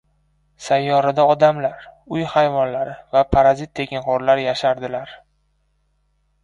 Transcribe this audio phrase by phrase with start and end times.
[0.67, 1.83] Sayyorada odamlar,
[2.17, 5.17] uy hayvonlari va parazit-tekinxo‘rlar yashardilar.